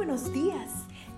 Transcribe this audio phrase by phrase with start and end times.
[0.00, 0.70] buenos días.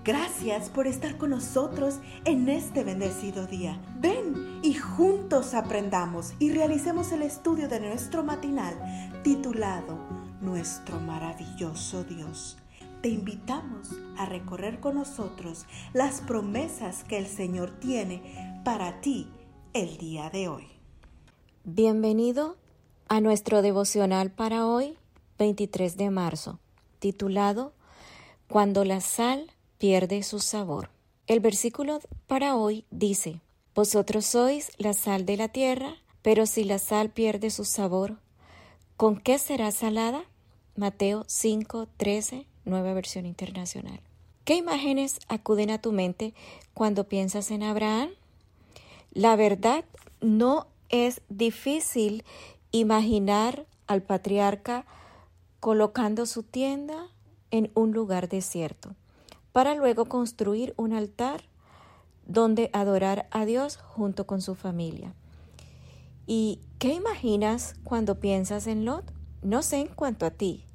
[0.03, 3.81] Gracias por estar con nosotros en este bendecido día.
[4.01, 8.75] Ven y juntos aprendamos y realicemos el estudio de nuestro matinal
[9.23, 9.97] titulado
[10.41, 12.57] Nuestro maravilloso Dios.
[13.01, 19.29] Te invitamos a recorrer con nosotros las promesas que el Señor tiene para ti
[19.71, 20.67] el día de hoy.
[21.63, 22.57] Bienvenido
[23.07, 24.97] a nuestro devocional para hoy,
[25.39, 26.59] 23 de marzo,
[26.99, 27.71] titulado
[28.53, 29.49] Cuando la sal
[29.79, 30.91] pierde su sabor.
[31.25, 33.41] El versículo para hoy dice,
[33.73, 38.19] Vosotros sois la sal de la tierra, pero si la sal pierde su sabor,
[38.95, 40.25] ¿con qué será salada?
[40.75, 44.01] Mateo 5, 13, nueva versión internacional.
[44.45, 46.35] ¿Qué imágenes acuden a tu mente
[46.75, 48.11] cuando piensas en Abraham?
[49.13, 49.83] La verdad,
[50.21, 52.23] no es difícil
[52.69, 54.85] imaginar al patriarca
[55.59, 57.09] colocando su tienda
[57.53, 58.95] en un lugar desierto,
[59.51, 61.43] para luego construir un altar
[62.25, 65.13] donde adorar a Dios junto con su familia.
[66.25, 69.13] ¿Y qué imaginas cuando piensas en Lot?
[69.43, 70.65] No sé en cuanto a ti,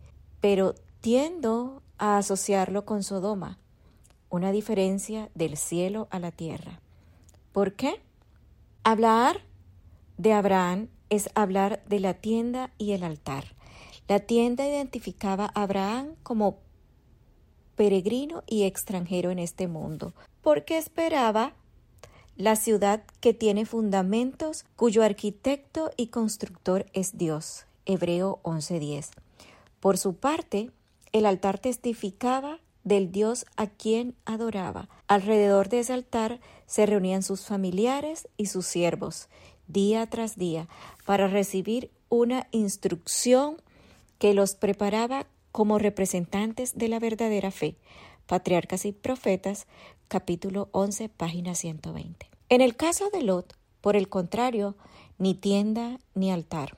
[0.41, 3.59] pero tiendo a asociarlo con Sodoma,
[4.31, 6.81] una diferencia del cielo a la tierra.
[7.51, 8.01] ¿Por qué?
[8.85, 9.41] Hablar
[10.17, 13.57] de Abraham es hablar de la tienda y el altar.
[14.07, 16.68] La tienda identificaba a Abraham como
[17.79, 20.13] peregrino y extranjero en este mundo,
[20.43, 21.55] porque esperaba
[22.37, 27.67] la ciudad que tiene fundamentos, cuyo arquitecto y constructor es Dios.
[27.87, 29.11] Hebreo 11:10.
[29.79, 30.73] Por su parte,
[31.13, 34.89] el altar testificaba del Dios a quien adoraba.
[35.07, 39.29] Alrededor de ese altar se reunían sus familiares y sus siervos,
[39.69, 40.67] día tras día,
[41.07, 43.63] para recibir una instrucción
[44.19, 47.77] que los preparaba como representantes de la verdadera fe.
[48.27, 49.67] Patriarcas y Profetas,
[50.09, 52.27] capítulo 11, página 120.
[52.51, 54.77] En el caso de Lot, por el contrario,
[55.19, 56.77] ni tienda ni altar.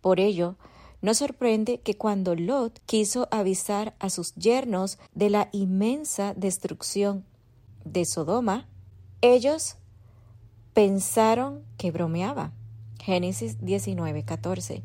[0.00, 0.56] Por ello,
[1.00, 7.24] no sorprende que cuando Lot quiso avisar a sus yernos de la inmensa destrucción
[7.84, 8.68] de Sodoma,
[9.20, 9.76] ellos
[10.74, 12.52] pensaron que bromeaba.
[13.00, 14.82] Génesis 19, 14.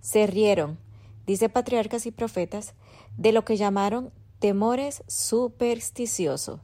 [0.00, 0.78] Se rieron,
[1.26, 2.74] dice Patriarcas y Profetas,
[3.16, 6.60] de lo que llamaron temores supersticiosos.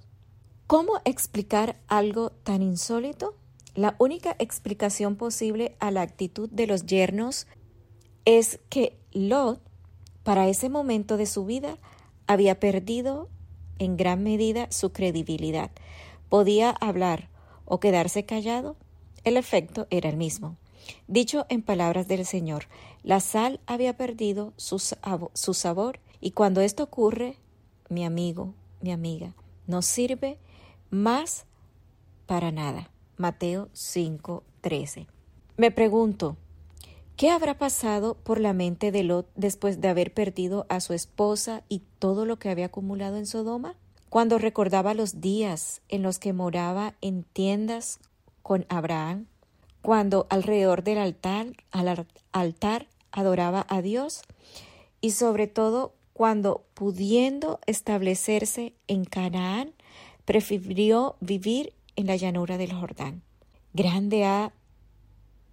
[0.66, 3.36] ¿Cómo explicar algo tan insólito?
[3.74, 7.46] La única explicación posible a la actitud de los yernos
[8.24, 9.60] es que Lot,
[10.24, 11.78] para ese momento de su vida,
[12.26, 13.28] había perdido
[13.78, 15.70] en gran medida su credibilidad.
[16.28, 17.28] Podía hablar
[17.64, 18.76] o quedarse callado.
[19.24, 20.56] El efecto era el mismo.
[21.08, 22.64] Dicho en palabras del Señor,
[23.02, 27.36] la sal había perdido su, su sabor y cuando esto ocurre,
[27.88, 29.34] mi amigo, mi amiga,
[29.66, 30.38] no sirve
[30.90, 31.46] más
[32.26, 32.90] para nada.
[33.16, 35.06] Mateo 5:13.
[35.56, 36.36] Me pregunto,
[37.16, 41.64] ¿Qué habrá pasado por la mente de Lot después de haber perdido a su esposa
[41.66, 43.74] y todo lo que había acumulado en Sodoma?
[44.10, 48.00] Cuando recordaba los días en los que moraba en tiendas
[48.42, 49.28] con Abraham,
[49.86, 54.22] cuando alrededor del altar, al altar adoraba a Dios
[55.00, 59.74] y sobre todo cuando pudiendo establecerse en Canaán,
[60.24, 63.22] prefirió vivir en la llanura del Jordán.
[63.74, 64.52] Grande ha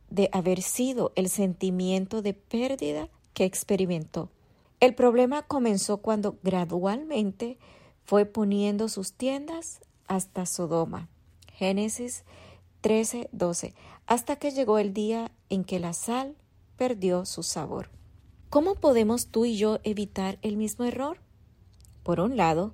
[0.09, 4.31] de haber sido el sentimiento de pérdida que experimentó.
[4.79, 7.59] El problema comenzó cuando gradualmente
[8.03, 11.07] fue poniendo sus tiendas hasta Sodoma.
[11.53, 12.23] Génesis
[12.83, 13.73] 13, 12,
[14.05, 16.35] hasta que llegó el día en que la sal
[16.77, 17.89] perdió su sabor.
[18.49, 21.19] ¿Cómo podemos tú y yo evitar el mismo error?
[22.03, 22.73] Por un lado,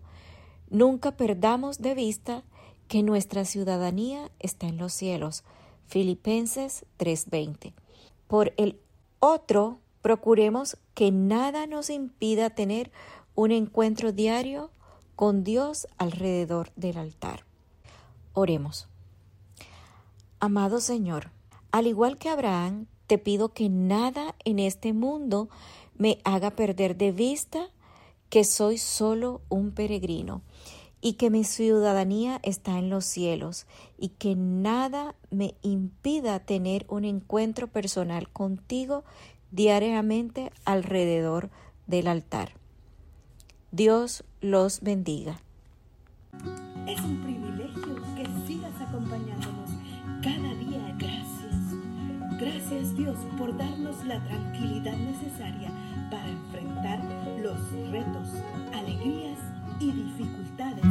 [0.69, 2.44] nunca perdamos de vista
[2.88, 5.44] que nuestra ciudadanía está en los cielos,
[5.88, 7.73] Filipenses 3:20.
[8.28, 8.79] Por el
[9.19, 12.91] otro, procuremos que nada nos impida tener
[13.35, 14.72] un encuentro diario
[15.16, 17.45] con Dios alrededor del altar.
[18.33, 18.88] Oremos.
[20.41, 21.31] Amado Señor,
[21.74, 25.50] al igual que Abraham, te pido que nada en este mundo
[25.97, 27.68] me haga perder de vista
[28.30, 30.41] que soy solo un peregrino
[31.01, 37.03] y que mi ciudadanía está en los cielos y que nada me impida tener un
[37.03, 39.03] encuentro personal contigo
[39.51, 41.50] diariamente alrededor
[41.86, 42.53] del altar.
[43.71, 45.41] Dios los bendiga.
[52.79, 55.69] Dios por darnos la tranquilidad necesaria
[56.09, 56.99] para enfrentar
[57.41, 57.59] los
[57.91, 58.29] retos,
[58.73, 59.37] alegrías
[59.81, 60.85] y dificultades